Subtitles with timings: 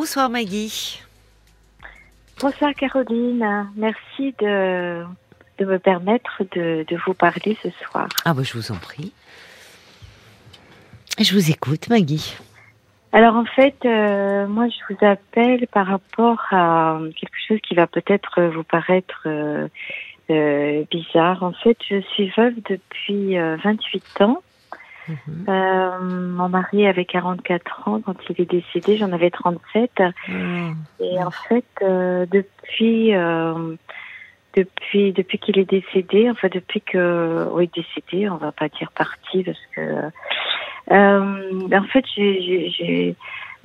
[0.00, 1.02] Bonsoir Maggie.
[2.40, 3.68] Bonsoir Caroline.
[3.74, 5.02] Merci de,
[5.58, 8.06] de me permettre de, de vous parler ce soir.
[8.24, 9.12] Ah bah je vous en prie.
[11.18, 12.36] Je vous écoute Maggie.
[13.10, 17.88] Alors en fait, euh, moi je vous appelle par rapport à quelque chose qui va
[17.88, 19.66] peut-être vous paraître euh,
[20.30, 21.42] euh, bizarre.
[21.42, 24.44] En fait, je suis veuve depuis 28 ans.
[25.08, 26.34] Mhm.
[26.36, 29.90] mon mari avait 44 ans quand il est décédé, j'en avais 37.
[30.28, 30.76] Mhm.
[31.00, 33.12] Et en fait, depuis
[34.56, 39.44] depuis depuis qu'il est décédé, enfin depuis que oui décédé, on va pas dire parti
[39.44, 40.10] parce que
[40.90, 43.14] euh, en fait, j'ai, j'ai,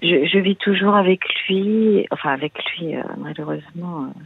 [0.01, 4.19] je, je, vis toujours avec lui, enfin avec lui, euh, malheureusement, euh,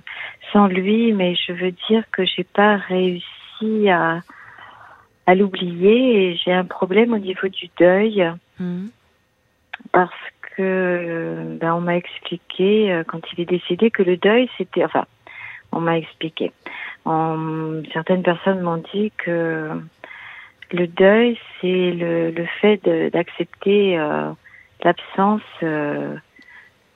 [0.51, 4.21] sans lui, mais je veux dire que j'ai pas réussi à,
[5.27, 8.87] à l'oublier et j'ai un problème au niveau du deuil mmh.
[9.91, 10.11] parce
[10.55, 15.05] que ben, on m'a expliqué euh, quand il est décédé que le deuil c'était, enfin,
[15.71, 16.51] on m'a expliqué.
[17.93, 19.69] Certaines personnes m'ont dit que
[20.71, 22.81] le deuil, c'est le, le fait
[23.13, 24.31] d'accepter euh,
[24.83, 26.15] l'absence euh,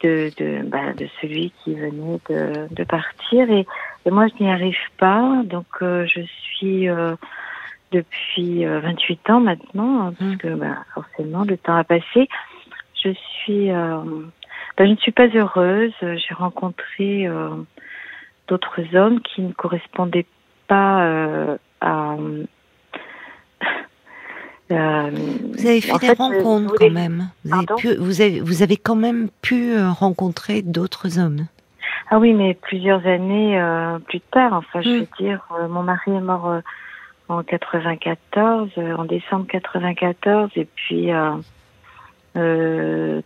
[0.01, 3.49] de, de, bah, de celui qui venait de, de partir.
[3.49, 3.66] Et,
[4.05, 5.41] et moi, je n'y arrive pas.
[5.45, 6.89] Donc, euh, je suis
[7.92, 10.38] depuis 28 ans maintenant, hein, parce mmh.
[10.38, 12.28] que bah, forcément, le temps a passé.
[13.03, 14.03] Je suis, bah,
[14.80, 15.94] je ne suis pas heureuse.
[16.02, 17.28] J'ai rencontré
[18.47, 20.28] d'autres hommes qui ne correspondaient
[20.67, 22.17] pas à
[24.72, 25.09] euh,
[25.53, 27.30] vous avez fait des rencontres quand même.
[27.44, 31.47] Vous avez, pu, vous, avez, vous avez, quand même pu euh, rencontrer d'autres hommes.
[32.09, 34.53] Ah oui, mais plusieurs années euh, plus tard.
[34.53, 35.00] Enfin, je hmm.
[35.00, 36.62] veux dire, mon mari est mort
[37.31, 41.09] en 94, en décembre 94, et puis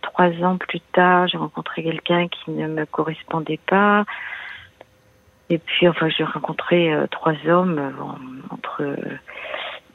[0.02, 4.04] trois ans plus tard, j'ai rencontré quelqu'un qui ne me correspondait pas.
[5.48, 7.92] Et puis, enfin, j'ai rencontré trois hommes
[8.50, 8.96] entre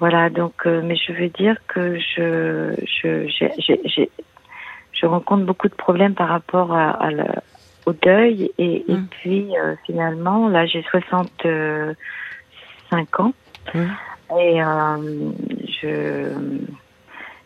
[0.01, 4.09] voilà, donc, euh, mais je veux dire que je, je, j'ai,
[4.91, 7.11] je rencontre beaucoup de problèmes par rapport à, à
[7.85, 9.07] au deuil et, et mmh.
[9.11, 13.33] puis euh, finalement, là, j'ai 65 ans
[13.73, 14.37] mmh.
[14.39, 15.31] et euh,
[15.81, 16.33] je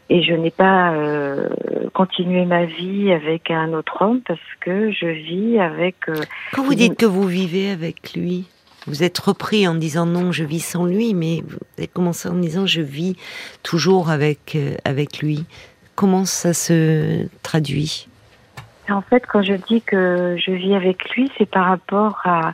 [0.07, 1.49] et je n'ai pas euh,
[1.93, 5.95] continué ma vie avec un autre homme parce que je vis avec.
[6.53, 8.47] Quand vous dites que vous vivez avec lui,
[8.87, 12.35] vous êtes repris en disant non, je vis sans lui, mais vous avez commencé en
[12.35, 13.15] disant je vis
[13.63, 15.45] toujours avec, euh, avec lui.
[15.95, 18.07] Comment ça se traduit?
[18.89, 22.51] En fait, quand je dis que je vis avec lui, c'est par rapport à,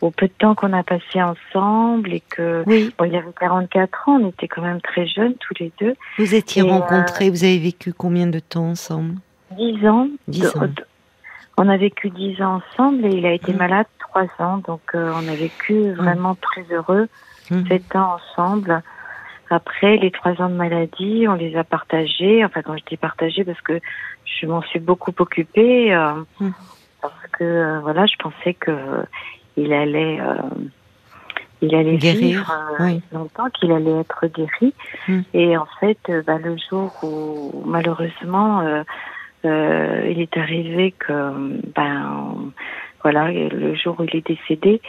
[0.00, 2.92] au peu de temps qu'on a passé ensemble et que oui.
[2.96, 5.94] bon, il y avait 44 ans, on était quand même très jeunes tous les deux.
[6.18, 9.16] Vous étiez rencontrés, euh, vous avez vécu combien de temps ensemble?
[9.56, 10.08] 10 ans.
[10.28, 10.68] 10 ans.
[11.56, 13.56] On a vécu 10 ans ensemble et il a été mmh.
[13.56, 14.58] malade trois ans.
[14.58, 15.92] Donc, euh, on a vécu mmh.
[15.92, 17.08] vraiment très heureux,
[17.50, 17.66] mmh.
[17.66, 18.82] sept ans ensemble.
[19.50, 22.44] Après, les trois ans de maladie, on les a partagés.
[22.44, 23.80] Enfin, quand je dis partagés, parce que
[24.24, 25.92] je m'en suis beaucoup occupée.
[25.92, 26.50] Euh, mmh.
[27.00, 28.72] Parce que, voilà, je pensais que
[29.58, 30.18] il allait...
[31.60, 33.00] il allait guérir oui.
[33.12, 34.74] longtemps, qu'il allait être guéri.
[35.34, 38.84] Et en fait, bah, le jour où malheureusement
[39.44, 41.12] il est arrivé que
[41.74, 42.52] ben
[43.02, 44.80] voilà, le jour où il est décédé,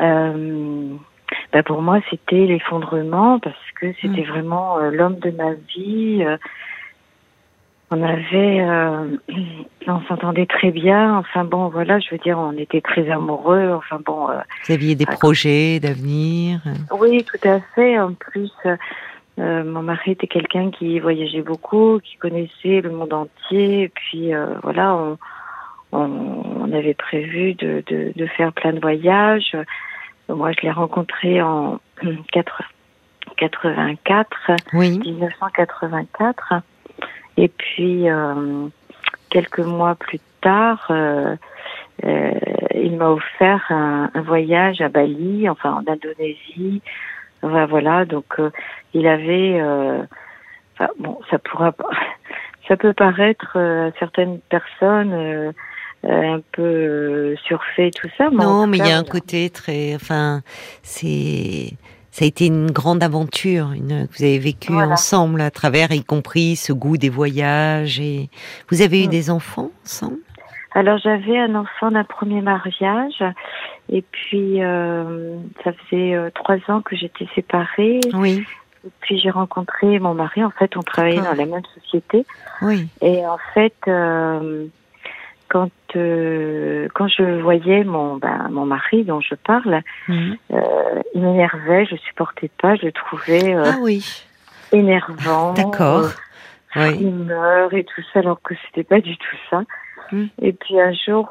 [0.00, 0.94] euh,
[1.52, 4.28] ben pour moi c'était l'effondrement parce que c'était mm.
[4.28, 6.22] vraiment euh, l'homme de ma vie.
[6.24, 6.36] Euh,
[7.90, 9.16] on avait, euh,
[9.86, 11.16] on s'entendait très bien.
[11.18, 13.72] Enfin bon, voilà, je veux dire, on était très amoureux.
[13.74, 14.28] Enfin bon.
[14.66, 16.60] Vous aviez des projets d'avenir.
[16.90, 17.98] Oui, tout à fait.
[17.98, 18.52] En plus.
[19.38, 23.82] mon mari était quelqu'un qui voyageait beaucoup, qui connaissait le monde entier.
[23.82, 24.32] Et puis
[24.62, 25.18] voilà, on,
[25.92, 29.56] on, avait prévu de, de, de, faire plein de voyages.
[30.28, 31.78] Moi, je l'ai rencontré en
[33.36, 34.98] 84, oui.
[34.98, 36.54] 1984.
[37.36, 38.68] Et puis, euh,
[39.30, 41.36] quelques mois plus tard, euh,
[42.04, 42.30] euh,
[42.74, 46.82] il m'a offert un, un, voyage à Bali, enfin en Indonésie.
[47.42, 48.50] Enfin, voilà, donc euh,
[48.94, 49.60] il avait...
[49.60, 50.02] Euh,
[50.74, 51.74] enfin, bon, ça pourra
[52.68, 55.52] ça peut paraître à certaines personnes euh,
[56.04, 58.30] un peu euh, surfait tout ça.
[58.30, 60.42] non, mais il y a un côté très, enfin,
[60.82, 61.72] c'est
[62.16, 66.02] ça a été une grande aventure une, que vous avez vécue ensemble à travers, y
[66.02, 68.00] compris ce goût des voyages.
[68.00, 68.30] Et
[68.70, 69.10] vous avez eu mm.
[69.10, 70.16] des enfants ensemble?
[70.72, 73.22] Alors j'avais un enfant d'un premier mariage,
[73.92, 78.00] et puis euh, ça faisait euh, trois ans que j'étais séparée.
[78.14, 78.46] Oui.
[78.86, 80.42] Et puis j'ai rencontré mon mari.
[80.42, 82.24] En fait, on travaillait dans la même société.
[82.62, 82.88] Oui.
[83.02, 83.76] Et en fait.
[83.88, 84.68] Euh,
[85.48, 90.36] quand euh, quand je voyais mon ben, mon mari dont je parle, Mhm.
[90.52, 94.04] euh, il m'énervait, je supportais pas, je le trouvais euh, Ah oui,
[94.72, 95.52] énervant.
[95.54, 96.10] d'accord.
[96.76, 97.06] Oui.
[97.72, 99.62] et tout ça, alors que c'était pas du tout ça.
[100.12, 100.24] Mm.
[100.42, 101.30] Et puis un jour,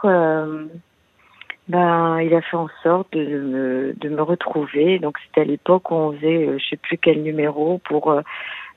[1.68, 5.00] ben, il a fait en sorte de me, de me retrouver.
[5.00, 8.21] Donc c'était à l'époque où on faisait, je sais plus quel numéro pour,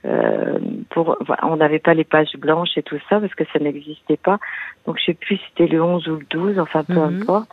[0.04, 0.58] euh,
[0.90, 4.38] pour, on n'avait pas les pages blanches et tout ça parce que ça n'existait pas.
[4.86, 7.22] Donc je sais plus si c'était le 11 ou le 12, enfin peu Mhm.
[7.22, 7.48] importe.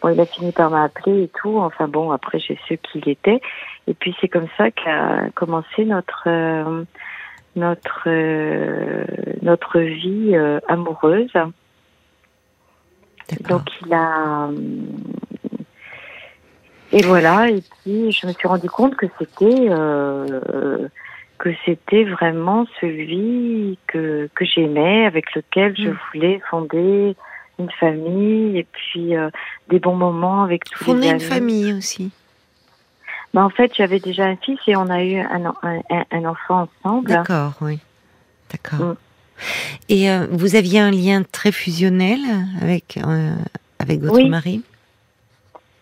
[0.00, 1.58] Bon, il a fini par m'appeler et tout.
[1.58, 3.40] Enfin bon, après j'ai su qui il était.
[3.86, 6.84] Et puis c'est comme ça qu'a commencé notre euh,
[7.56, 9.04] notre euh,
[9.42, 10.34] notre vie
[10.68, 11.32] amoureuse.
[13.48, 14.48] Donc il a
[16.92, 17.48] et voilà.
[17.50, 20.88] Et puis je me suis rendu compte que c'était euh,
[21.42, 25.98] que c'était vraiment celui que que j'aimais, avec lequel je Mm.
[26.14, 27.16] voulais fonder
[27.58, 29.28] une famille et puis euh,
[29.68, 31.24] des bons moments avec tous Fonder les une amis.
[31.24, 32.12] famille aussi.
[33.34, 35.52] Bah, en fait, j'avais déjà un fils et on a eu un,
[36.12, 37.08] un, enfant ensemble.
[37.08, 37.80] D'accord, oui.
[38.52, 38.86] D'accord.
[38.90, 38.94] Mm.
[39.88, 42.20] Et euh, vous aviez un lien très fusionnel
[42.60, 43.34] avec euh,
[43.80, 44.28] avec votre Oui.
[44.28, 44.62] mari?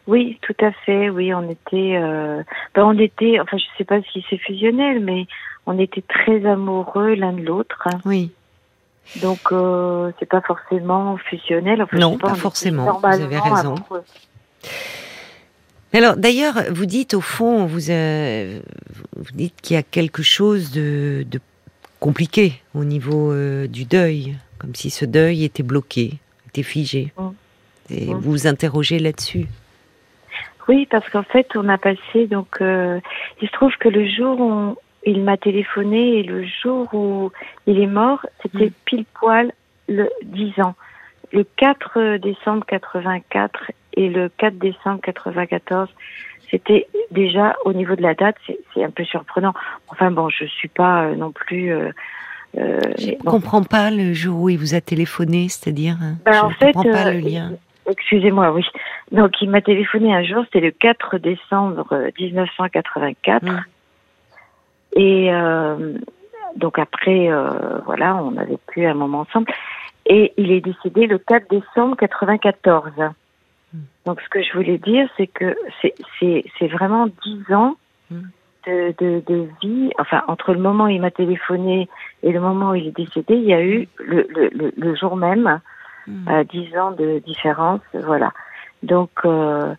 [0.07, 1.11] Oui, tout à fait.
[1.11, 2.43] Oui, on était, euh,
[2.75, 5.27] ben, on était, enfin, je sais pas si c'est fusionnel, mais
[5.67, 7.89] on était très amoureux l'un de l'autre.
[8.05, 8.31] Oui.
[9.23, 11.83] Donc, euh, c'est pas forcément fusionnel.
[11.83, 13.75] Enfin, Non, pas forcément, vous avez raison.
[13.75, 14.05] amoureux.
[15.93, 18.61] Alors d'ailleurs, vous dites au fond, vous, euh,
[19.17, 21.41] vous dites qu'il y a quelque chose de, de
[21.99, 26.19] compliqué au niveau euh, du deuil, comme si ce deuil était bloqué,
[26.49, 27.13] était figé.
[27.19, 27.29] Mm.
[27.93, 29.49] Et vous vous interrogez là-dessus.
[30.69, 32.59] Oui, parce qu'en fait, on a passé donc.
[32.61, 33.01] euh,
[33.43, 34.77] il se trouve que le jour où
[35.07, 37.31] il m'a téléphoné et le jour où
[37.67, 38.73] il est mort, c'était Mm.
[38.85, 39.53] pile poil
[39.89, 40.75] le 10 ans.
[41.33, 45.89] Le 4 décembre 84 et le 4 décembre 94,
[46.51, 48.37] c'était déjà au niveau de la date,
[48.75, 49.55] c'est un peu surprenant.
[49.89, 51.73] Enfin bon, je suis pas euh, non plus.
[51.73, 51.91] Euh,
[52.59, 55.97] euh, Je ne comprends pas le jour où il vous a téléphoné, c'est-à-dire.
[56.03, 57.53] hein, Ben, je en ne fait, comprends pas le lien.
[57.89, 58.65] Excusez-moi, oui.
[59.13, 63.43] Donc, il m'a téléphoné un jour, c'était le 4 décembre euh, 1984.
[63.45, 63.65] Mm.
[64.95, 65.95] Et euh,
[66.57, 69.53] donc après, euh, voilà, on a vécu un moment ensemble.
[70.07, 72.93] Et il est décédé le 4 décembre 94.
[73.73, 73.79] Mm.
[74.07, 77.77] Donc, ce que je voulais dire, c'est que c'est c'est c'est vraiment dix ans
[78.11, 78.23] Mm.
[78.67, 79.91] de, de, de vie.
[80.01, 81.89] Enfin, entre le moment où il m'a téléphoné
[82.25, 85.17] et le moment où il est décédé, il y a eu le, le, le, jour
[85.17, 85.61] même
[86.07, 86.29] Mm.
[86.29, 88.33] à 10 ans de différence, voilà.
[88.83, 89.75] Donc euh,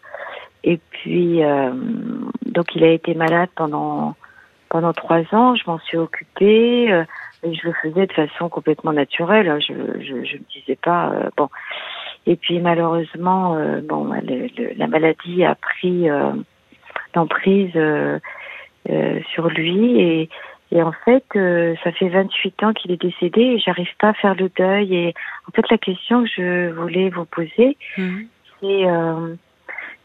[0.63, 1.71] et puis euh,
[2.45, 4.15] donc il a été malade pendant
[4.71, 5.53] pendant trois ans.
[5.55, 7.03] Je m'en suis occupée euh,
[7.43, 9.47] et je le faisais de façon complètement naturelle.
[9.49, 9.59] hein.
[9.59, 11.49] Je je, je me disais pas euh, bon.
[12.25, 16.31] Et puis malheureusement euh, bon le- le- la maladie a pris euh,
[17.15, 18.17] l'emprise euh,
[18.89, 20.29] euh, sur lui et
[20.73, 24.13] et en fait, euh, ça fait 28 ans qu'il est décédé et j'arrive pas à
[24.13, 24.95] faire le deuil.
[24.95, 25.13] Et
[25.45, 28.21] en fait, la question que je voulais vous poser, Mm.
[28.61, 29.35] c'est euh,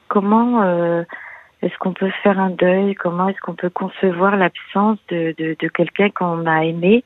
[0.08, 1.04] comment euh,
[1.62, 2.94] est-ce qu'on peut faire un deuil?
[2.94, 7.02] Comment est-ce qu'on peut concevoir l'absence de, de, de quelqu'un qu'on a aimé?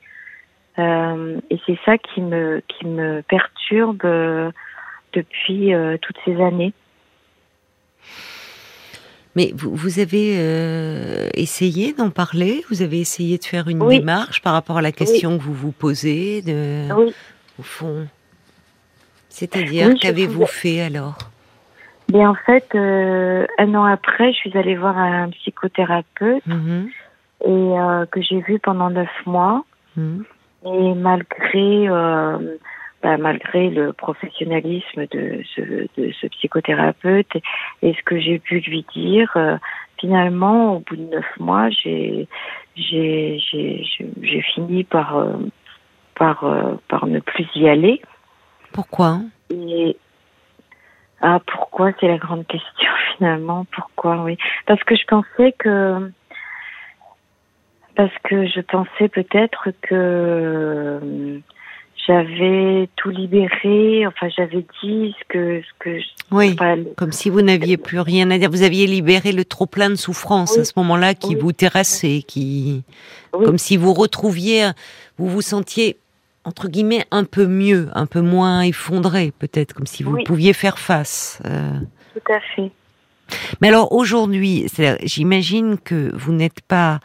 [0.79, 4.51] Euh, Et c'est ça qui me qui me perturbe euh,
[5.13, 6.73] depuis euh, toutes ces années.
[9.37, 12.65] Mais vous, vous avez essayé d'en parler?
[12.69, 13.99] Vous avez essayé de faire une Oui.
[14.01, 17.13] démarche par rapport à la question que vous vous posez de, Oui.
[17.59, 18.09] Au fond?
[19.29, 21.17] C'est-à-dire, Oui, qu'avez-vous pouvais- fait alors?
[22.13, 26.91] Mais en fait, euh, un an après, je suis allée voir un psychothérapeute Mhm.
[27.45, 29.65] et euh, que j'ai vu pendant neuf mois.
[29.97, 30.25] Mhm.
[30.67, 32.57] Et malgré, euh,
[33.03, 35.61] bah, malgré le professionnalisme de ce,
[35.97, 37.37] de ce psychothérapeute
[37.83, 39.35] et ce que j'ai pu lui dire,
[39.99, 42.29] finalement, au bout de neuf mois, j'ai
[42.75, 43.39] j'ai
[44.23, 45.17] j'ai fini par
[46.15, 46.45] par
[46.89, 48.03] par ne plus y aller.
[48.73, 49.21] Pourquoi?
[49.51, 49.97] Et
[51.23, 51.93] ah pourquoi?
[52.01, 54.23] C'est la grande question finalement pourquoi?
[54.25, 54.37] Oui
[54.67, 56.11] parce que je pensais que
[57.97, 61.39] parce que je pensais peut-être que euh,
[62.07, 67.29] j'avais tout libéré enfin j'avais dit ce que ce que je- Oui, enfin, comme si
[67.29, 68.49] vous n'aviez plus rien à dire.
[68.51, 70.61] Vous aviez libéré le trop plein de souffrance Oui.
[70.61, 71.41] à ce moment-là qui Oui.
[71.41, 72.85] vous terrassait, qui,
[73.35, 73.45] Oui.
[73.45, 74.71] comme si vous retrouviez,
[75.19, 75.99] vous vous sentiez
[76.45, 80.25] entre guillemets un peu mieux, un peu moins effondré, peut-être, comme si vous Oui.
[80.25, 81.41] pouviez faire face.
[81.47, 81.73] euh.
[82.15, 82.71] tout à fait
[83.61, 84.67] Mais alors aujourd'hui,
[85.05, 87.01] j'imagine que vous n'êtes pas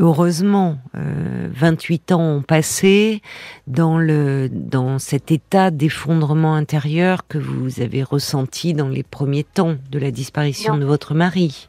[0.00, 3.20] heureusement, 28 ans ont passé
[3.66, 9.74] dans le dans cet état d'effondrement intérieur que vous avez ressenti dans les premiers temps
[9.90, 11.68] de la disparition de votre mari.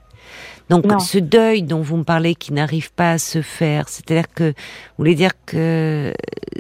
[0.70, 4.50] Donc ce deuil dont vous me parlez qui n'arrive pas à se faire, c'est-à-dire que
[4.50, 6.14] vous voulez dire que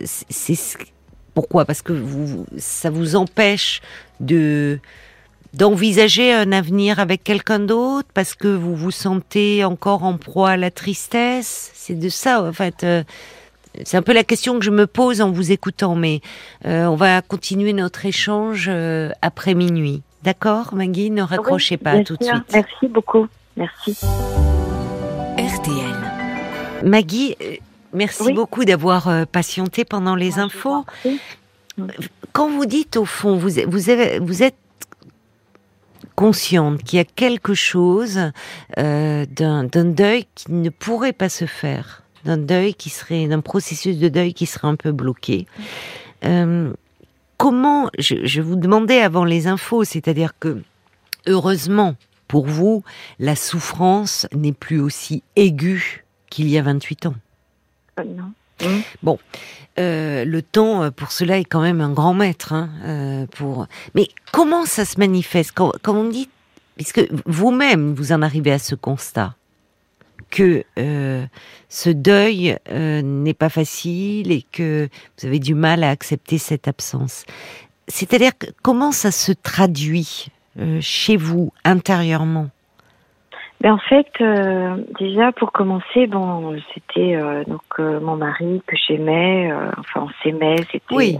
[0.03, 0.55] c'est
[1.33, 1.65] pourquoi?
[1.65, 3.81] Parce que vous, ça vous empêche
[4.19, 4.79] de
[5.53, 8.07] d'envisager un avenir avec quelqu'un d'autre?
[8.13, 11.71] Parce que vous vous sentez encore en proie à la tristesse?
[11.73, 12.83] C'est de ça, en fait.
[12.83, 13.03] Euh,
[13.83, 16.21] c'est un peu la question que je me pose en vous écoutant, mais
[16.65, 20.01] euh, on va continuer notre échange euh, après minuit.
[20.23, 21.09] D'accord, Maggie?
[21.09, 22.43] Ne raccrochez pas tout de suite.
[22.51, 23.27] Merci beaucoup.
[23.59, 23.97] Merci.
[25.37, 26.83] RTL.
[26.83, 27.35] Maggie,
[27.93, 30.85] merci beaucoup d'avoir patienté pendant les infos.
[32.33, 34.55] Quand vous dites au fond, vous, vous, avez, vous êtes
[36.19, 38.19] consciente qu'il y a quelque chose
[38.77, 43.97] euh, d'un deuil qui ne pourrait pas se faire, d'un deuil qui serait, d'un processus
[43.97, 45.47] de deuil qui serait un peu bloqué.
[46.25, 46.73] Euh,
[47.37, 50.61] comment, je, je, vous demandais avant les infos, c'est-à-dire que
[51.25, 51.95] heureusement
[52.29, 52.83] pour vous,
[53.19, 57.15] la souffrance n'est plus aussi aiguë qu'il y a 28 ans.
[57.99, 58.31] Euh, non.
[59.03, 59.17] Bon,
[59.79, 62.53] euh, le temps euh, pour cela est quand même un grand maître.
[62.53, 63.67] Hein, euh, pour...
[63.95, 66.29] Mais comment ça se manifeste quand, on dit,
[66.75, 69.35] puisque vous-même vous en arrivez à ce constat
[70.29, 70.63] que
[71.69, 77.23] ce deuil n'est pas facile et que vous avez du mal à accepter cette absence.
[77.87, 80.27] C'est-à-dire comment ça se traduit
[80.81, 82.49] chez vous intérieurement
[83.61, 88.77] ben en fait, euh, déjà pour commencer, bon, c'était euh, donc euh, mon mari que
[88.87, 91.17] j'aimais, enfin on s'aimait, c'était oui.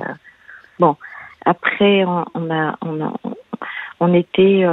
[0.79, 0.95] bon.
[1.45, 3.13] Après, on, on, a, on a,
[4.00, 4.63] on était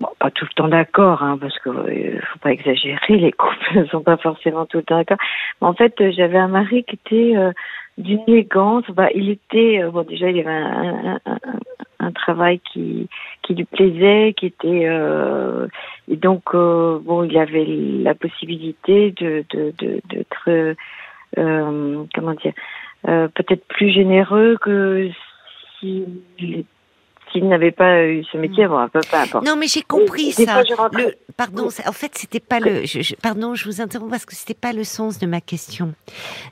[0.00, 3.84] bon, pas tout le temps d'accord, hein, parce que faut pas exagérer, les couples ne
[3.86, 5.18] sont pas forcément tout le temps d'accord.
[5.60, 7.36] En fait, j'avais un mari qui était
[8.00, 8.84] d'une élégance.
[8.90, 13.08] Bah, il était bon déjà il avait un, travail qui
[13.48, 15.66] lui plaisait, qui était euh,
[16.08, 19.72] et donc euh, bon, il avait la possibilité de de
[20.08, 20.74] d'être
[21.38, 22.54] euh, comment dire
[23.04, 25.08] peut-être plus généreux que
[25.78, 26.04] si
[27.32, 29.46] s'il n'avait pas eu ce métier, bon, un peu peu importe.
[29.46, 30.62] Non, mais j'ai compris ça.
[30.92, 32.84] Le, pardon, en fait, c'était pas le.
[32.84, 35.94] Je, pardon, je vous interromps parce que c'était pas le sens de ma question.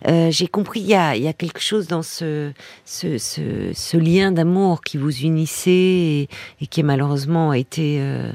[0.07, 0.81] Euh, j'ai compris.
[0.81, 2.53] Il y a, y a quelque chose dans ce
[2.85, 6.29] ce, ce, ce lien d'amour qui vous unissait et,
[6.61, 8.31] et, qui malheureusement a été euh,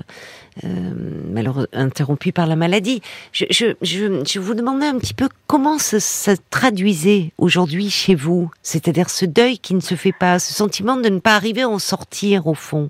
[0.63, 3.01] malheureusement interrompu par la maladie.
[3.31, 8.15] Je, je, je, je, vous demandais un petit peu comment ça, ça traduisait aujourd'hui chez
[8.15, 11.63] vous, c'est-à-dire ce deuil qui ne se fait pas, ce sentiment de ne pas arriver
[11.63, 12.89] à en sortir au fond.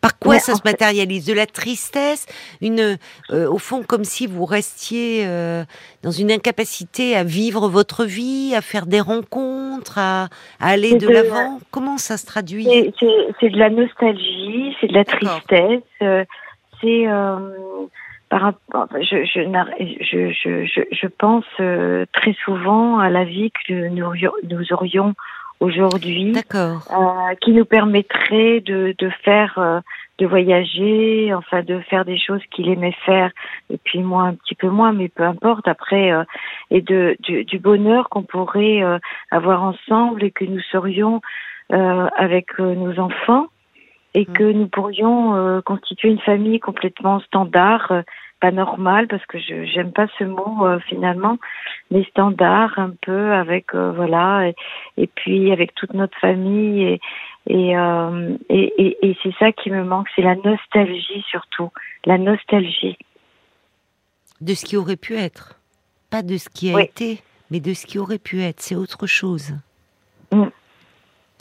[0.00, 1.26] Par quoi ça se matérialise?
[1.26, 2.26] De la tristesse,
[2.60, 2.98] une,
[3.30, 5.62] euh, au fond, comme si vous restiez euh,
[6.02, 10.28] dans une incapacité à vivre votre vie, à faire des rencontres, à,
[10.58, 11.60] aller de, l'avant?
[11.70, 12.66] Comment ça se traduit?
[13.38, 16.26] C'est de la nostalgie, c'est de la tristesse,
[16.82, 17.38] c'est euh,
[18.28, 18.52] par
[18.94, 24.12] je, je, je, je, pense euh, très souvent à la vie que nous,
[24.48, 25.14] nous aurions
[25.60, 29.82] aujourd'hui, euh, qui nous permettrait de, de faire,
[30.18, 33.30] de voyager, enfin de faire des choses qu'il aimait faire,
[33.70, 35.68] et puis moi un petit peu moins, mais peu importe.
[35.68, 36.10] Après,
[36.70, 38.82] et de du, du bonheur qu'on pourrait
[39.30, 41.20] avoir ensemble et que nous serions
[41.70, 43.46] avec nos enfants
[44.14, 44.32] et mm.
[44.32, 48.02] que nous pourrions euh, constituer une famille complètement standard, euh,
[48.40, 51.38] pas normale parce que je j'aime pas ce mot euh, finalement,
[51.90, 54.54] mais standard un peu avec voilà et,
[54.96, 57.00] et, puis avec toute notre famille et
[57.48, 57.74] et,
[58.48, 61.70] et, et c'est ça qui me manque, c'est la nostalgie surtout,
[62.04, 62.96] la nostalgie
[64.42, 65.58] de ce qui aurait pu être,
[66.10, 69.06] pas de ce qui a été, mais de ce qui aurait pu être, c'est autre
[69.06, 69.54] chose.
[70.32, 70.46] Mm.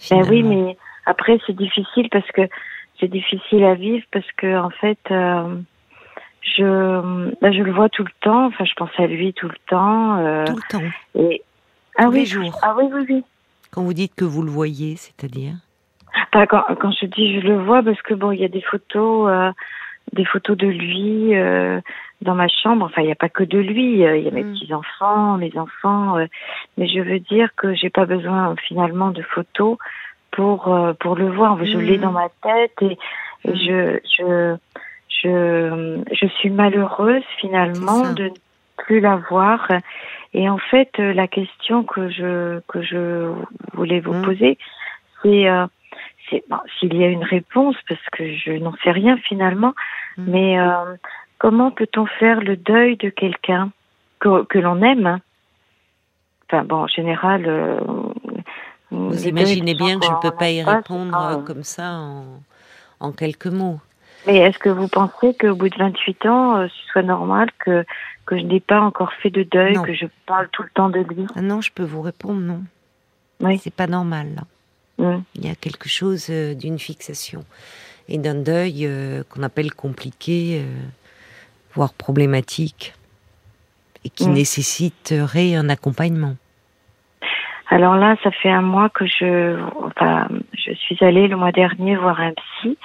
[0.09, 2.41] Ben oui, mais après, c'est difficile parce que
[2.99, 5.55] c'est difficile à vivre parce que en fait, euh,
[6.41, 8.45] je, bah, je le vois tout le temps.
[8.45, 10.17] Enfin, je pense à lui tout le temps.
[10.19, 10.85] Euh, tout le temps.
[11.15, 11.41] Et
[11.97, 12.59] ah Tous oui, les jours.
[12.61, 13.23] Ah oui, oui, oui.
[13.71, 15.53] Quand vous dites que vous le voyez, c'est-à-dire?
[16.33, 18.61] Bah, quand, quand je dis je le vois, parce que bon, il y a des
[18.61, 19.51] photos, euh,
[20.13, 21.33] des photos de lui
[22.21, 22.85] dans ma chambre.
[22.85, 23.93] Enfin, il n'y a pas que de lui.
[23.93, 24.53] Il y a mes mm.
[24.53, 26.17] petits enfants, mes enfants.
[26.77, 29.77] mais je veux dire que j'ai pas besoin finalement de photos
[30.31, 31.63] pour euh, pour le voir.
[31.63, 32.97] Je l'ai dans ma tête et,
[33.45, 34.55] je je
[35.09, 38.29] je je suis malheureuse finalement de ne
[38.77, 39.67] plus la voir.
[40.33, 43.33] Et en fait, euh, la question que je que je
[43.73, 44.21] voulais vous mmh.
[44.21, 44.57] poser,
[45.21, 45.65] c'est euh,
[46.29, 49.73] c'est bon, s'il y a une réponse parce que je n'en sais rien finalement,
[50.17, 50.57] mais
[51.39, 53.71] comment peut-on faire le deuil de quelqu'un
[54.19, 55.19] que, que l'on aime?
[56.47, 57.45] Enfin bon, en général.
[57.47, 57.79] Euh,
[59.09, 62.25] Vous imaginez bien que je ne peux pas y répondre comme ça en,
[62.99, 63.79] en quelques mots.
[64.27, 67.83] Mais est-ce que vous pensez qu'au bout de 28 ans, euh, ce soit normal que,
[68.25, 70.99] que je n'ai pas encore fait de deuil, que je parle tout le temps de
[70.99, 71.25] lui?
[71.35, 72.63] Ah Non, je peux vous répondre non.
[73.39, 73.59] Oui.
[73.63, 74.43] C'est pas normal, là.
[75.33, 77.43] Il y a quelque chose euh, d'une fixation
[78.07, 80.63] et d'un deuil euh, qu'on appelle compliqué,
[81.73, 82.93] voire problématique,
[84.05, 86.35] et qui nécessiterait un accompagnement.
[87.71, 91.95] Alors là, ça fait un mois que je, enfin, je suis allée le mois dernier
[91.95, 92.77] voir un psy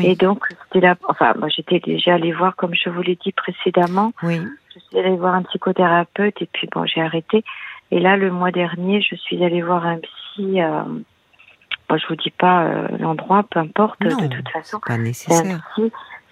[0.00, 3.32] et donc, c'était là, enfin, moi, j'étais déjà allée voir, comme je vous l'ai dit
[3.32, 4.12] précédemment.
[4.22, 4.40] Oui.
[4.74, 7.42] Je suis allée voir un psychothérapeute et puis bon, j'ai arrêté.
[7.90, 10.60] Et là, le mois dernier, je suis allée voir un psy.
[10.60, 10.82] Euh,
[11.88, 14.00] bon, je vous dis pas euh, l'endroit, peu importe.
[14.00, 15.58] de toute façon, pas nécessaire.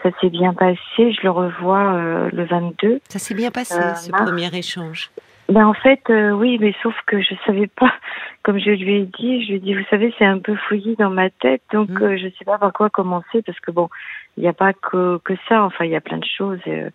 [0.03, 0.79] ça s'est bien passé.
[0.99, 3.00] Je le revois euh, le 22.
[3.09, 5.11] Ça s'est bien passé, ce premier échange.
[5.49, 7.93] Ben en fait, oui, mais sauf que je savais pas
[8.47, 10.95] comme je lui ai dit, je lui ai dit, vous savez, c'est un peu fouillis
[10.95, 12.03] dans ma tête, donc mm.
[12.03, 13.88] euh, je sais pas par quoi commencer, parce que bon,
[14.37, 16.61] il n'y a pas que, que ça, enfin, il y a plein de choses.
[16.65, 16.91] Et, euh,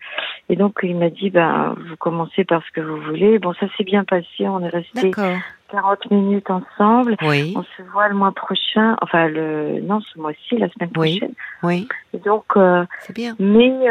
[0.47, 3.37] et donc, il m'a dit, ben, vous commencez par ce que vous voulez.
[3.37, 7.17] Bon, ça s'est bien passé, on est resté 40 minutes ensemble.
[7.21, 7.53] Oui.
[7.57, 11.33] On se voit le mois prochain, enfin, le, non, ce mois-ci, la semaine prochaine.
[11.63, 11.85] Oui.
[12.13, 13.35] Et donc, euh, c'est bien.
[13.39, 13.89] Mais,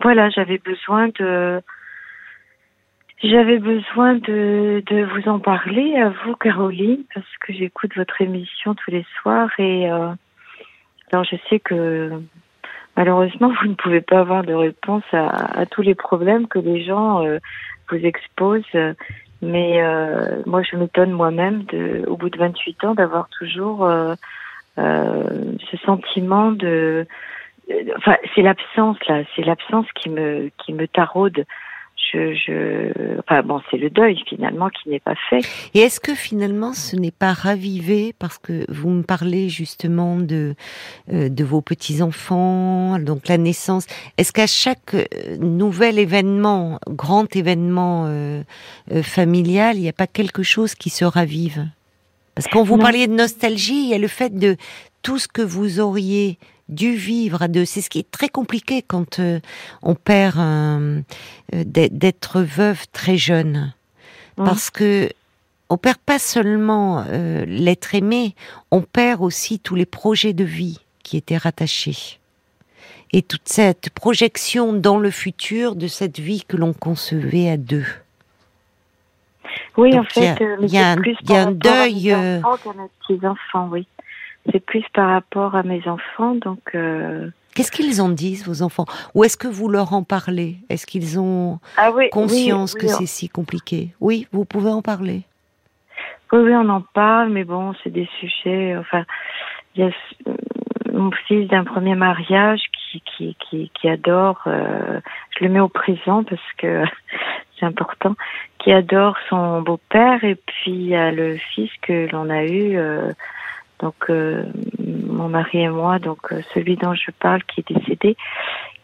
[0.00, 1.60] voilà, j'avais besoin de,
[3.22, 8.74] j'avais besoin de, de vous en parler à vous, Caroline, parce que j'écoute votre émission
[8.74, 10.08] tous les soirs et euh,
[11.12, 12.10] alors je sais que
[12.96, 16.82] malheureusement vous ne pouvez pas avoir de réponse à, à tous les problèmes que les
[16.84, 17.38] gens euh,
[17.90, 18.64] vous exposent,
[19.40, 21.64] mais euh, moi je m'étonne moi-même
[22.06, 24.14] au bout de 28 ans d'avoir toujours euh,
[24.78, 27.06] euh, ce sentiment de,
[27.96, 31.44] enfin c'est l'absence là, c'est l'absence qui me qui me taraude
[32.12, 35.40] je, je, enfin bon, c'est le deuil finalement qui n'est pas fait.
[35.74, 40.54] Et est-ce que finalement ce n'est pas ravivé parce que vous me parlez justement de
[41.12, 43.86] euh, de vos petits enfants, donc la naissance.
[44.18, 45.06] Est-ce qu'à chaque euh,
[45.38, 48.42] nouvel événement, grand événement euh,
[49.02, 51.66] familial, il n'y a pas quelque chose qui se ravive?
[52.34, 54.56] Parce qu'on vous parliez de nostalgie, il y a le fait de
[55.02, 57.64] tout ce que vous auriez dû vivre à deux.
[57.64, 59.40] C'est ce qui est très compliqué quand euh,
[59.82, 61.02] on perd euh,
[61.52, 63.72] d'être veuve très jeune,
[64.36, 65.10] parce que
[65.68, 68.34] on perd pas seulement euh, l'être aimé,
[68.70, 72.18] on perd aussi tous les projets de vie qui étaient rattachés
[73.12, 77.86] et toute cette projection dans le futur de cette vie que l'on concevait à deux.
[79.76, 82.14] Oui, en fait, il y a, un, deuil.
[83.24, 83.86] enfants, oui
[84.50, 86.60] c'est plus par rapport à mes enfants, donc.
[86.74, 88.86] Euh, Qu'est-ce qu'ils en disent, vos enfants?
[89.14, 90.56] Ou est-ce que vous leur en parlez?
[90.70, 93.90] Est-ce qu'ils ont ah conscience que c'est si compliqué?
[94.00, 95.22] Oui, vous pouvez en parler.
[96.32, 98.74] Oui, oui, on en parle, mais bon, c'est des sujets.
[98.78, 99.04] Enfin,
[99.76, 99.90] il y a
[100.92, 104.40] mon fils d'un premier mariage qui qui qui, qui adore.
[104.46, 105.00] Euh,
[105.38, 106.84] je le mets au présent parce que
[107.58, 108.14] c'est important.
[108.58, 112.78] Qui adore son beau-père et puis il y a le fils que l'on a eu.
[112.78, 113.12] Euh,
[113.82, 114.44] donc euh,
[114.78, 118.16] mon mari et moi, donc euh, celui dont je parle qui est décédé,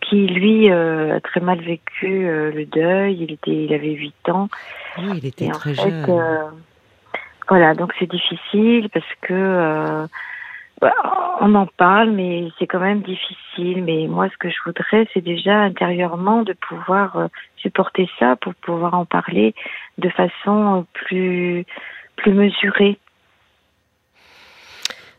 [0.01, 3.17] qui lui euh, a très mal vécu le deuil.
[3.23, 4.49] Il était, il avait 8 ans.
[4.99, 6.05] Oui, il était très jeune.
[7.49, 10.07] voilà, donc c'est difficile parce que
[10.81, 10.93] bah,
[11.41, 13.85] on en parle, mais c'est quand même difficile.
[13.85, 18.95] Mais moi, ce que je voudrais, c'est déjà intérieurement de pouvoir supporter ça pour pouvoir
[18.95, 19.55] en parler
[19.99, 21.65] de façon plus
[22.17, 22.99] plus mesurée.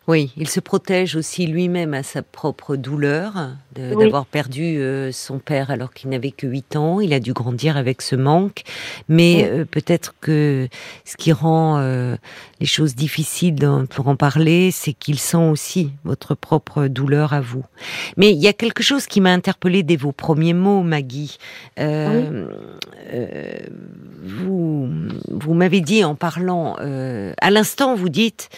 [0.10, 5.70] Oui, il se protège aussi lui-même à sa propre douleur d'avoir perdu euh, son père
[5.70, 7.00] alors qu'il n'avait que 8 ans.
[7.00, 8.64] Il a dû grandir avec ce manque.
[9.08, 10.68] Mais euh, peut-être que
[11.06, 12.16] ce qui rend euh,
[12.60, 13.56] les choses difficiles
[13.92, 17.64] pour en parler, c'est qu'il sent aussi votre propre douleur à vous.
[18.18, 21.38] Mais il y a quelque chose qui m'a interpellée dès vos premiers mots, Maggie.
[24.24, 24.90] vous
[25.30, 28.50] vous m'avez dit en parlant, à l'instant, vous dites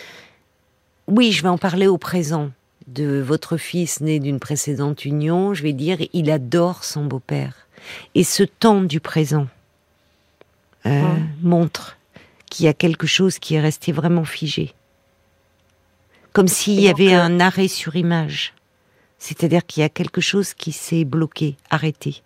[1.12, 2.52] oui, je vais en parler au présent
[2.88, 5.54] de votre fils né d'une précédente union.
[5.54, 7.67] Je vais dire, il adore son beau-père.
[8.15, 9.47] Et ce temps du présent
[10.86, 11.02] euh,
[11.41, 11.97] montre
[12.50, 14.74] qu'il y a quelque chose qui est resté vraiment figé.
[16.32, 18.54] Comme s'il y avait euh, un arrêt sur image.
[19.19, 22.24] C'est-à-dire qu'il y a quelque chose qui s'est bloqué, arrêté.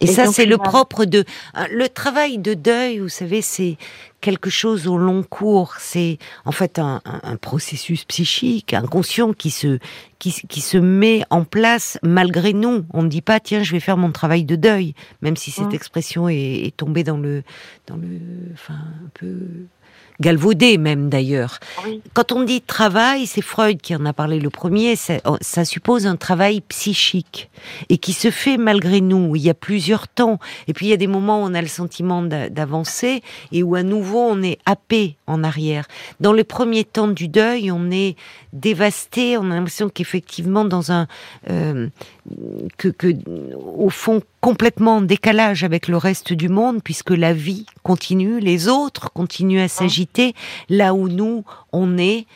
[0.00, 1.24] Et, ça, c'est le propre de
[1.70, 2.98] le travail de deuil.
[2.98, 3.78] Vous savez, c'est
[4.20, 5.74] quelque chose au long cours.
[5.78, 7.00] C'est en fait un,
[7.40, 9.78] processus psychique, inconscient qui se
[10.18, 12.84] qui, se met en place malgré nous.
[12.92, 15.66] On ne dit pas tiens, je vais faire mon travail de deuil, même si cette
[15.66, 15.74] mmh.
[15.74, 17.42] expression est, est, tombée dans le
[17.86, 18.18] dans le
[18.54, 19.36] enfin un peu
[20.20, 21.58] galvaudé même d'ailleurs.
[22.12, 25.64] Quand on dit travail, c'est Freud qui en a parlé le premier, ça, oh, ça,
[25.64, 27.50] suppose un travail psychique
[27.88, 29.36] et qui se fait malgré nous.
[29.36, 31.62] Il y a plusieurs temps et puis il y a des moments où on a
[31.62, 33.22] le sentiment d'avancer
[33.52, 35.86] et où à nouveau on est happé en arrière.
[36.20, 38.16] Dans les premiers temps du deuil, on est
[38.52, 41.06] dévasté, on a l'impression qu'effectivement dans un
[41.50, 41.88] euh,
[42.78, 43.14] que, que
[43.56, 48.68] au fond complètement en décalage avec le reste du monde, puisque la vie continue, les
[48.68, 50.34] autres continuent à s'agiter,
[50.68, 52.26] là où nous, on est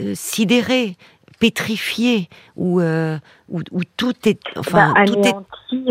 [0.00, 0.96] euh, sidérés,
[1.38, 3.18] pétrifiés, où, euh,
[3.48, 3.60] où,
[3.96, 4.40] tout est...
[4.56, 5.34] Enfin, bah, tout est...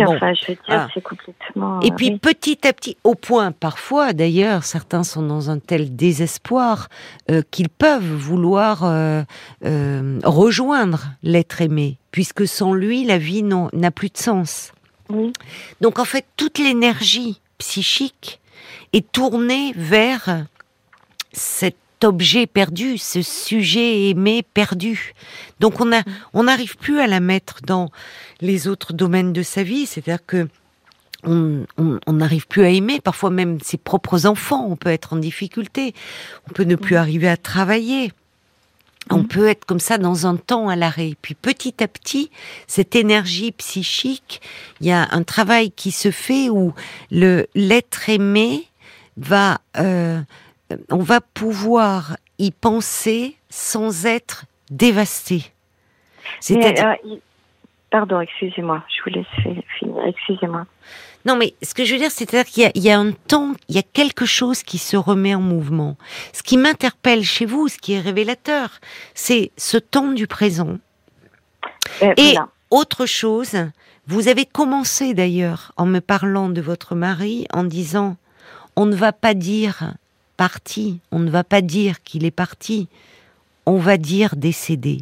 [0.04, 0.88] enfin, je veux dire, ah.
[0.94, 1.80] c'est complètement...
[1.82, 6.88] Et puis, petit à petit, au point, parfois, d'ailleurs, certains sont dans un tel désespoir
[7.30, 8.82] euh, qu'ils peuvent vouloir
[10.24, 14.74] rejoindre l'être aimé, puisque sans lui, la vie n'a plus de sens.
[15.82, 18.40] Donc en fait, toute l'énergie psychique
[18.94, 20.46] est tournée vers
[22.04, 25.13] cet objet perdu, ce sujet aimé perdu.
[25.62, 26.02] Donc on a,
[26.34, 27.92] on n'arrive plus à la mettre dans
[28.42, 30.50] les autres domaines de sa vie, c'est-à-dire que
[31.26, 31.66] on
[32.10, 35.94] n'arrive plus à aimer, parfois même ses propres enfants, on peut être en difficulté,
[36.50, 38.12] on peut ne plus arriver à travailler.
[39.10, 39.28] On mhm.
[39.30, 41.13] peut être comme ça dans un temps à l'arrêt.
[41.22, 42.30] Puis petit à petit,
[42.68, 44.42] cette énergie psychique,
[44.82, 46.74] il y a un travail qui se fait où
[47.12, 48.68] le l'être aimé
[49.16, 50.22] va, euh,
[50.89, 55.52] on va pouvoir y penser sans être dévasté.
[56.39, 56.95] cest euh,
[57.91, 60.04] pardon, excusez-moi, je vous laisse finir.
[60.08, 60.65] Excusez-moi.
[61.26, 63.80] Non, mais ce que je veux dire, c'est-à-dire qu'il y, a un temps, il y
[63.80, 65.95] a quelque chose qui se remet en mouvement.
[66.34, 68.69] Ce qui m'interpelle chez vous, ce qui est révélateur,
[69.13, 70.80] c'est ce temps du présent.
[72.02, 72.36] Euh, Et
[72.71, 73.56] autre chose,
[74.08, 78.17] vous avez commencé d'ailleurs en me parlant de votre mari en disant
[78.76, 79.93] on ne va pas dire
[80.38, 82.88] parti, on ne va pas dire qu'il est parti,
[83.65, 85.00] on va dire décédé.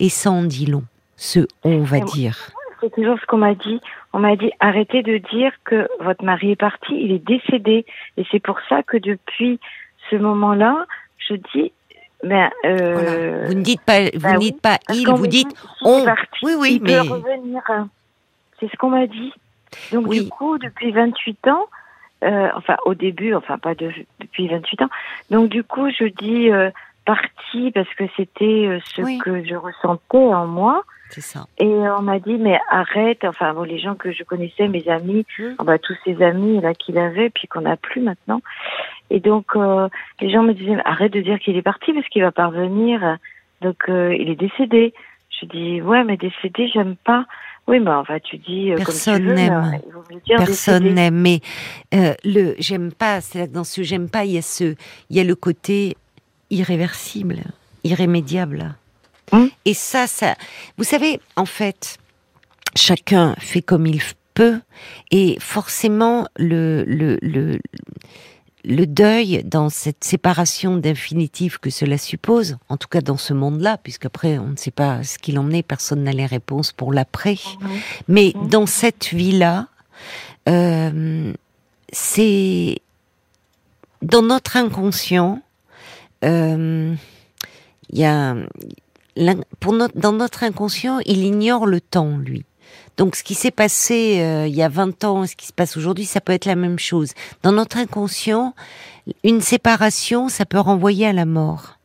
[0.00, 0.84] Et ça en dit long,
[1.16, 2.38] ce on va dire.
[2.80, 3.80] C'est toujours ce qu'on m'a dit
[4.14, 7.84] on m'a dit arrêtez de dire que votre mari est parti, il est décédé.
[8.16, 9.58] Et c'est pour ça que depuis
[10.08, 10.86] ce moment-là,
[11.18, 11.72] je dis
[12.22, 16.06] ben, euh, Vous ne dites pas, vous ben ne dites pas il, vous dites on.
[16.44, 17.00] oui, oui, il mais.
[18.60, 19.32] C'est ce qu'on m'a dit.
[19.92, 21.66] Donc du coup, depuis 28 ans,
[22.24, 24.90] euh, enfin au début, enfin pas de, depuis 28 ans.
[25.30, 26.70] Donc du coup, je dis euh,
[27.04, 30.82] parti parce que c'était euh, ce que je ressentais en moi.
[31.10, 31.46] Ça.
[31.58, 35.24] Et on m'a dit mais arrête, enfin bon, les gens que je connaissais, mes amis,
[35.38, 35.44] mmh.
[35.58, 38.40] ah bah, tous ces amis là qu'il avait, puis qu'on n'a plus maintenant.
[39.10, 39.88] Et donc euh,
[40.20, 43.18] les gens me disaient arrête de dire qu'il est parti parce qu'il va pas revenir.
[43.60, 44.92] Donc il est décédé.
[45.40, 47.26] Je dis ouais mais décédé j'aime pas.
[47.66, 49.80] Oui, mais enfin, tu dis personne n'aime.
[50.26, 51.20] Personne n'aime.
[51.20, 51.40] Mais
[51.92, 53.20] le j'aime pas.
[53.20, 54.74] C'est dans ce j'aime pas, il y a ce,
[55.10, 55.96] il y a le côté
[56.50, 57.42] irréversible,
[57.84, 58.74] irrémédiable.
[59.32, 59.48] Hum.
[59.64, 60.34] Et ça, ça,
[60.76, 61.98] vous savez, en fait,
[62.76, 64.00] chacun fait comme il
[64.34, 64.60] peut,
[65.10, 67.58] et forcément, le, le, le,
[68.64, 73.78] le deuil dans cette séparation d'infinitif que cela suppose, en tout cas dans ce monde-là,
[73.78, 77.36] puisqu'après on ne sait pas ce qu'il en est, personne n'a les réponses pour l'après,
[77.60, 77.68] hum.
[78.08, 78.48] mais hum.
[78.48, 79.68] dans cette vie-là,
[80.48, 81.32] euh,
[81.92, 82.78] c'est
[84.02, 85.40] dans notre inconscient,
[86.24, 86.94] euh,
[87.90, 88.34] il y a,
[89.60, 92.44] pour dans notre inconscient, il ignore le temps, lui.
[92.96, 95.76] Donc, ce qui s'est passé euh, il y a 20 ans, ce qui se passe
[95.76, 97.12] aujourd'hui, ça peut être la même chose.
[97.42, 98.54] Dans notre inconscient,
[99.24, 101.78] une séparation, ça peut renvoyer à la mort.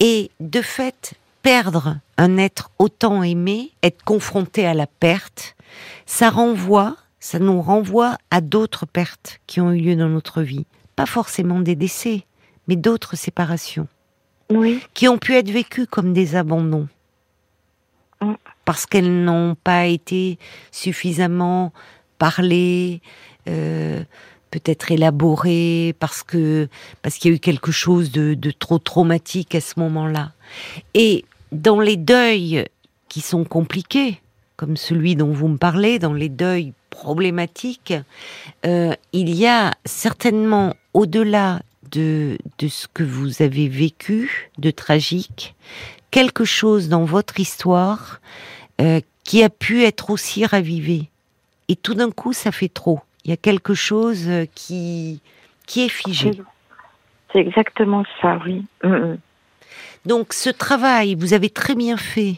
[0.00, 5.56] Et de fait, perdre un être autant aimé, être confronté à la perte,
[6.06, 10.66] ça renvoie, ça nous renvoie à d'autres pertes qui ont eu lieu dans notre vie.
[10.96, 12.24] Pas forcément des décès,
[12.68, 13.88] mais d'autres séparations.
[14.92, 16.88] Qui ont pu être vécues comme des abandons.
[18.64, 20.38] Parce qu'elles n'ont pas été
[20.70, 21.72] suffisamment
[22.18, 23.00] parlées,
[23.48, 24.04] euh,
[24.52, 26.68] peut-être élaborées, parce que
[27.00, 30.32] parce qu'il y a eu quelque chose de, trop traumatique à ce moment-là.
[30.94, 32.66] Et dans les deuils
[33.08, 34.20] qui sont compliqués,
[34.56, 37.94] comme celui dont vous me parlez, dans les deuils problématiques,
[38.66, 45.54] euh, il y a certainement au-delà de, de ce que vous avez vécu de tragique,
[46.12, 48.20] quelque chose dans votre histoire
[48.80, 51.08] euh, qui a pu être aussi ravivé
[51.68, 53.00] et tout d'un coup, ça fait trop.
[53.24, 55.20] Il y a quelque chose qui,
[55.66, 56.32] qui est figé.
[57.32, 58.64] C'est exactement ça, oui.
[58.84, 59.18] Mm, mm.
[60.04, 62.36] Donc ce travail, vous avez très bien fait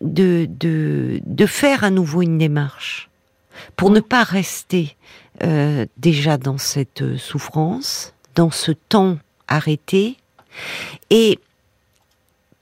[0.00, 3.08] de, de, de faire à nouveau une démarche
[3.76, 4.96] pour ne pas rester
[5.42, 10.16] euh, déjà dans cette souffrance, dans ce temps arrêté.
[11.10, 11.38] Et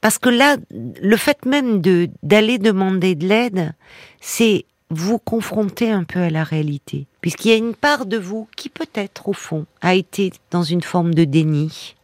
[0.01, 1.81] parce que là, le fait même
[2.23, 3.73] d'aller demander de l'aide,
[4.21, 8.49] c'est vous confronter un peu à la réalité, puisqu'il y a une part de vous
[8.57, 11.95] qui peut-être au fond a été dans une forme de déni,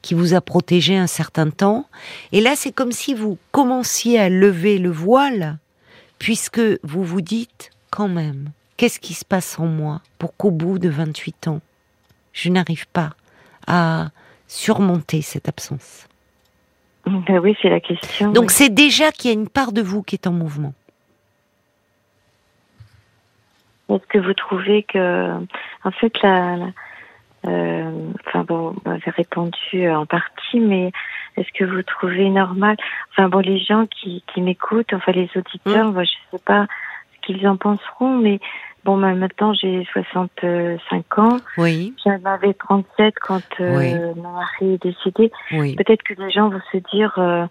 [0.00, 1.86] qui vous a protégé un certain temps.
[2.32, 5.58] Et là, c'est comme si vous commenciez à lever le voile,
[6.18, 10.78] puisque vous vous dites, quand même, qu'est-ce qui se passe en moi pour qu'au bout
[10.78, 11.60] de 28 ans,
[12.32, 13.14] je n'arrive pas
[13.66, 14.10] à
[14.48, 16.08] surmonter cette absence?
[17.06, 18.32] Ben Oui, c'est la question.
[18.32, 20.74] Donc c'est déjà qu'il y a une part de vous qui est en mouvement.
[23.88, 25.32] Est-ce que vous trouvez que,
[25.84, 26.56] en fait, la,
[27.46, 30.92] euh, enfin bon, vous m'avez répondu en partie, mais
[31.36, 32.76] est-ce que vous trouvez normal,
[33.10, 35.92] enfin bon, les gens qui, qui m'écoutent, enfin les auditeurs, mmh.
[35.92, 36.66] moi, je sais pas
[37.14, 38.38] ce qu'ils en penseront, mais
[38.84, 41.36] bon, ben, maintenant j'ai 65 ans.
[41.58, 41.94] Oui.
[42.04, 45.30] J'en avais 37 quand euh, mon mari est décédé.
[45.52, 45.74] Oui.
[45.76, 47.46] Peut-être que les gens vont se dire, euh,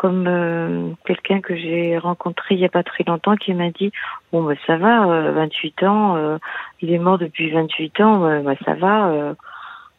[0.00, 3.92] comme euh, quelqu'un que j'ai rencontré il y a pas très longtemps qui m'a dit
[4.32, 6.38] bon bah ça va 28 euh, ans euh,
[6.80, 9.34] il est mort depuis 28 ans bah, ça va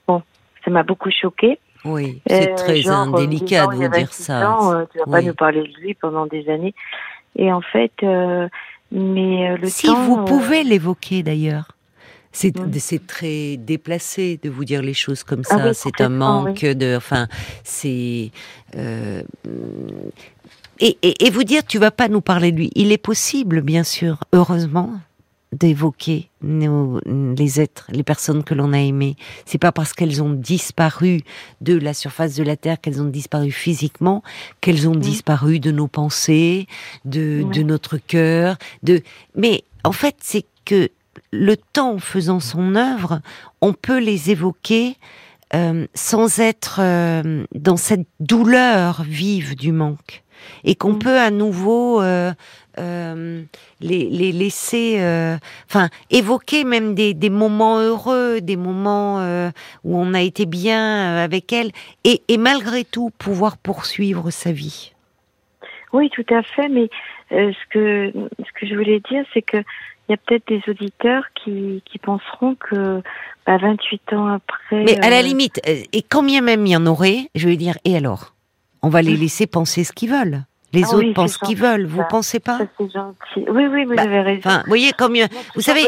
[0.08, 0.24] bon
[0.65, 5.06] ça m'a beaucoup choqué oui c'est très indélicat de vous dire ça ans, tu vas
[5.06, 6.74] pas nous parler de lui pendant des années
[7.36, 7.94] et en fait
[8.91, 11.77] mais le si vous pouvez l'évoquer d'ailleurs.
[12.34, 15.73] C'est très déplacé de vous dire les choses comme ah ça.
[15.73, 16.95] c'est un manque de.
[16.95, 17.27] Enfin,
[17.65, 18.32] c'est.
[18.77, 19.21] Euh,
[20.80, 22.71] et, et, et, vous dire, tu vas pas nous parler de lui.
[22.73, 24.93] Il est possible, bien sûr, heureusement,
[25.52, 29.16] d'évoquer les êtres, les personnes que l'on a aimées.
[29.46, 31.22] C'est pas parce qu'elles ont disparu
[31.60, 34.24] de la surface de la terre, qu'elles ont disparu physiquement,
[34.62, 35.02] qu'elles ont mm.
[35.02, 36.68] disparu de nos pensées,
[37.06, 38.58] de, de notre cœur.
[38.84, 39.02] De,
[39.36, 40.90] mais en fait, c'est que
[41.32, 43.22] le temps faisant son œuvre,
[43.62, 44.96] on peut les évoquer
[45.54, 50.24] euh, sans être euh, dans cette douleur vive du manque.
[50.64, 51.00] Et qu'on mm.
[51.00, 52.32] peut à nouveau euh,
[52.78, 54.96] les, laisser,
[55.70, 59.18] enfin, évoquer même des, moments heureux, des moments
[59.84, 61.72] où on a été bien avec elle,
[62.04, 64.94] et, et, malgré tout pouvoir poursuivre sa vie.
[65.94, 66.90] Oui, tout à fait, mais
[67.30, 69.64] ce, que, ce que je voulais dire, c'est que
[70.12, 73.02] il y a peut-être des auditeurs qui, qui penseront que
[73.46, 74.84] bah, 28 ans après.
[74.84, 77.56] Mais à la euh, limite, euh, et combien même il y en aurait, je vais
[77.56, 78.34] dire, et alors?
[78.82, 80.44] On va les laisser penser ce qu'ils veulent.
[80.74, 81.86] Les ah autres pensent ce qu'ils veulent.
[81.86, 83.46] Vous pensez pas gentil.
[83.50, 84.50] Oui, oui, vous bah, avez raison.
[84.50, 85.82] Vous voyez combien Vous savez,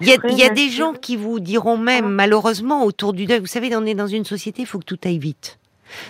[0.00, 3.38] il y a, y a des gens qui vous diront même, malheureusement, autour du deuil.
[3.38, 5.59] Vous savez, on est dans une société, il faut que tout aille vite.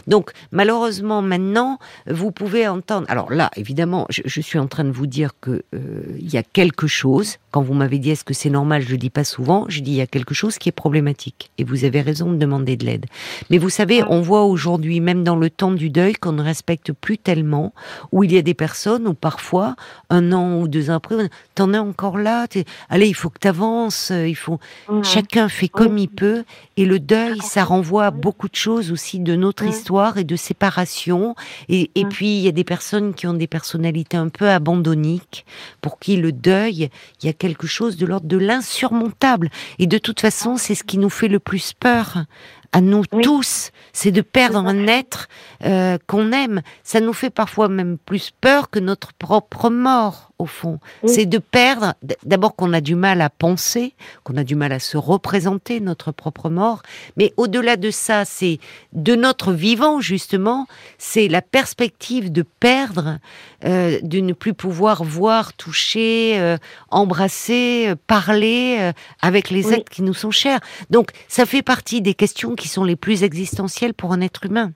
[0.07, 3.07] Donc, malheureusement, maintenant, vous pouvez entendre.
[3.09, 6.43] Alors là, évidemment, je, suis en train de vous dire que euh, il y a
[6.43, 7.37] quelque chose.
[7.51, 9.67] Quand vous m'avez dit est-ce que c'est normal, je le dis pas souvent.
[9.69, 11.51] Je dis il y a quelque chose qui est problématique.
[11.59, 13.07] Et vous avez raison de demander de l'aide.
[13.51, 16.93] Mais vous savez, on voit aujourd'hui, même dans le temps du deuil, qu'on ne respecte
[16.93, 17.73] plus tellement.
[18.13, 19.77] Où il y a des personnes où parfois,
[20.09, 22.47] un an ou deux ans après, t'en es encore là.
[22.89, 24.11] Allez, il faut que tu avances.
[24.11, 24.59] Il faut.
[25.03, 26.45] Chacun fait comme il peut.
[26.81, 30.35] Et le deuil, ça renvoie à beaucoup de choses aussi de notre histoire et de
[30.35, 31.35] séparation.
[31.69, 35.45] Et, et puis, il y a des personnes qui ont des personnalités un peu abandonniques,
[35.83, 36.89] pour qui le deuil,
[37.23, 39.51] il y a quelque chose de l'ordre de l'insurmontable.
[39.79, 42.25] Et de toute façon, c'est ce qui nous fait le plus peur
[42.73, 45.29] à nous tous, c'est de perdre un être
[45.65, 46.63] euh, qu'on aime.
[46.85, 50.79] Ça nous fait parfois même plus peur que notre propre mort, au fond.
[51.05, 54.79] C'est de perdre, d'abord qu'on a du mal à penser, qu'on a du mal à
[54.79, 56.83] se représenter notre propre mort,
[57.17, 58.59] mais au-delà de ça, c'est
[58.95, 63.19] de notre vivant, justement, c'est la perspective de perdre,
[63.67, 66.57] euh, de ne plus pouvoir voir, toucher, euh,
[66.89, 70.61] embrasser, parler avec les êtres qui nous sont chers.
[70.89, 74.73] Donc, ça fait partie des questions qui sont les plus existentielles pour un être humain.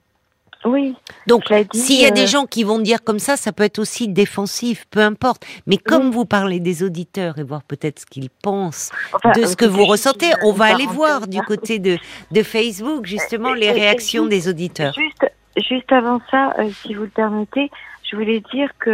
[0.64, 0.96] Oui.
[1.26, 1.42] Donc,
[1.74, 4.08] s'il y a des euh, gens qui vont dire comme ça, ça peut être aussi
[4.08, 5.44] défensif, peu importe.
[5.66, 8.90] Mais comme vous parlez des auditeurs et voir peut-être ce qu'ils pensent
[9.36, 11.98] de ce que vous ressentez, on va aller voir du côté de,
[12.30, 14.94] de Facebook justement les réactions des auditeurs.
[14.94, 15.30] Juste,
[15.68, 17.70] juste avant ça, euh, si vous le permettez,
[18.10, 18.90] je voulais dire que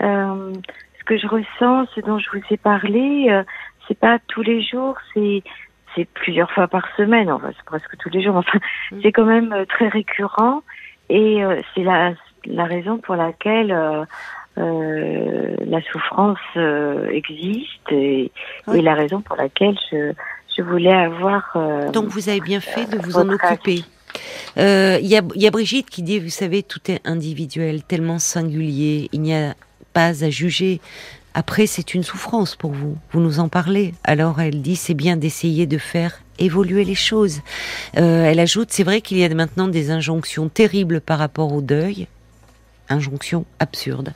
[0.00, 0.52] euh,
[0.98, 3.44] ce que je ressens, ce dont je vous ai parlé,
[3.86, 5.42] c'est pas tous les jours, c'est
[5.98, 8.58] c'est plusieurs fois par semaine, enfin c'est presque tous les jours, enfin
[8.92, 9.00] mm.
[9.02, 10.62] c'est quand même euh, très récurrent
[11.08, 12.12] et euh, c'est la,
[12.46, 14.04] la raison pour laquelle euh,
[14.58, 16.38] euh, la souffrance
[17.10, 18.30] existe et,
[18.72, 20.12] et, la raison pour laquelle je,
[20.56, 21.56] je voulais avoir.
[21.92, 23.82] Donc vous avez bien fait de vous en occuper.
[24.56, 29.08] Il y, a, y, a, Brigitte qui dit, vous savez, tout est individuel, tellement singulier,
[29.12, 29.54] il n'y a
[29.92, 30.80] pas à juger.
[31.34, 32.96] Après, c'est une souffrance pour vous.
[33.12, 33.94] Vous nous en parlez.
[34.04, 37.40] Alors elle dit, c'est bien d'essayer de faire évoluer les choses.
[37.96, 41.60] Euh, elle ajoute, c'est vrai qu'il y a maintenant des injonctions terribles par rapport au
[41.60, 42.06] deuil,
[42.88, 44.12] injonctions absurdes.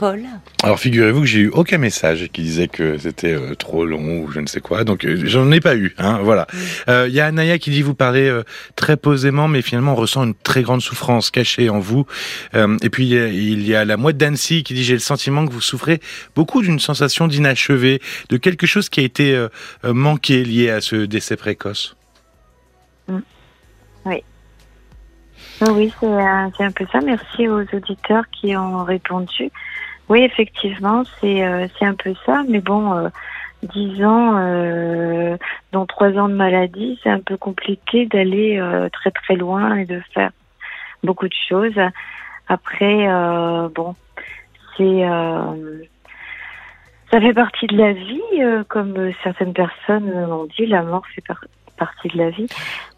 [0.00, 0.22] Paul
[0.62, 4.32] Alors figurez-vous que j'ai eu aucun message qui disait que c'était euh, trop long ou
[4.32, 5.94] je ne sais quoi, donc euh, j'en ai pas eu.
[5.98, 6.46] Hein, voilà.
[6.86, 8.42] Il euh, y a Anaya qui dit vous parlez euh,
[8.76, 12.06] très posément, mais finalement on ressent une très grande souffrance cachée en vous.
[12.54, 15.52] Euh, et puis il y a la mouette d'Annecy qui dit j'ai le sentiment que
[15.52, 16.00] vous souffrez
[16.34, 19.48] beaucoup d'une sensation d'inachevé, de quelque chose qui a été euh,
[19.84, 21.94] manqué lié à ce décès précoce.
[23.06, 23.18] Mmh.
[24.06, 24.24] Oui.
[25.68, 27.00] Oui, c'est un, un peu ça.
[27.02, 29.50] Merci aux auditeurs qui ont répondu.
[30.10, 33.08] Oui, effectivement, c'est euh, c'est un peu ça, mais bon, euh,
[33.62, 35.36] dix ans, euh,
[35.70, 39.84] dans trois ans de maladie, c'est un peu compliqué d'aller euh, très très loin et
[39.84, 40.32] de faire
[41.04, 41.78] beaucoup de choses.
[42.48, 43.94] Après, euh, bon,
[44.76, 45.04] c'est
[47.12, 51.48] ça fait partie de la vie, comme certaines personnes l'ont dit, la mort fait partie
[51.80, 52.46] partie de la vie.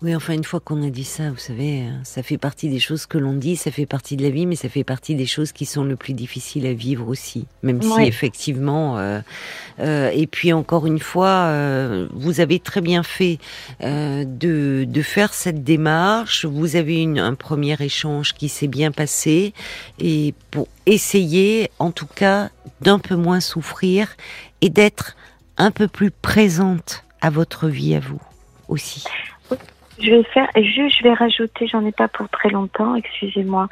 [0.03, 3.07] Oui, enfin, une fois qu'on a dit ça, vous savez, ça fait partie des choses
[3.07, 5.53] que l'on dit, ça fait partie de la vie, mais ça fait partie des choses
[5.53, 7.47] qui sont le plus difficiles à vivre aussi.
[7.63, 9.21] Même si, effectivement, euh,
[9.79, 13.39] euh, et puis encore une fois, euh, vous avez très bien fait
[13.83, 16.45] euh, de, de faire cette démarche.
[16.45, 19.55] Vous avez une, un premier échange qui s'est bien passé,
[20.01, 24.17] et pour essayer, en tout cas, d'un peu moins souffrir
[24.61, 25.17] et d'être
[25.57, 28.21] un peu plus présente à votre vie à vous
[28.73, 29.05] aussi.
[30.01, 33.69] Je vais faire, juste, je vais rajouter, j'en ai pas pour très longtemps, excusez-moi.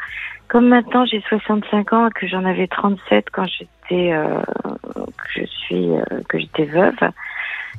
[0.48, 4.40] Comme maintenant j'ai 65 ans et que j'en avais 37 quand j'étais, euh,
[4.84, 6.94] que je suis, euh, que j'étais veuve.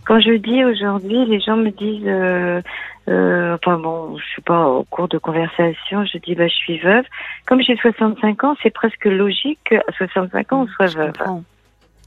[0.06, 2.62] Quand je dis aujourd'hui, les gens me disent, euh,
[3.08, 6.80] euh, enfin bon, je suis pas au cours de conversation, je dis bah je suis
[6.80, 7.06] veuve.
[7.46, 11.12] Comme j'ai 65 ans, c'est presque logique qu'à 65 ans on soit Je veuve.
[11.14, 11.44] comprends.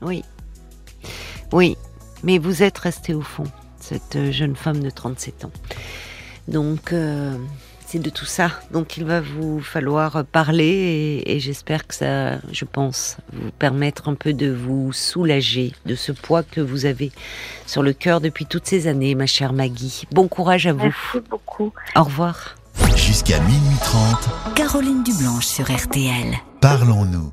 [0.03, 0.25] Oui.
[1.53, 1.77] Oui,
[2.25, 3.45] mais vous êtes restée au fond,
[3.85, 5.53] cette euh, jeune femme de 37 ans.
[6.49, 7.37] Donc, euh,
[7.87, 8.51] c'est de tout ça.
[8.73, 10.65] Donc, il va vous falloir parler
[11.27, 15.95] et, et j'espère que ça, je pense, vous permettre un peu de vous soulager de
[15.95, 17.13] ce poids que vous avez
[17.67, 20.05] sur le cœur depuis toutes ces années, ma chère Maggie.
[20.13, 20.85] Bon courage à vous.
[20.85, 21.73] Merci beaucoup.
[21.95, 22.57] Au revoir.
[22.97, 26.35] Jusqu'à minuit 30, Caroline Dublanche sur RTL.
[26.61, 27.31] parlons-nous.